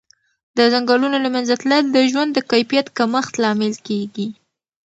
د 0.57 0.59
ځنګلونو 0.73 1.17
له 1.25 1.29
منځه 1.35 1.53
تلل 1.61 1.85
د 1.91 1.97
ژوند 2.11 2.31
د 2.33 2.39
کیفیت 2.51 2.87
کمښت 2.97 3.33
لامل 3.43 3.73
کېږي. 3.87 4.27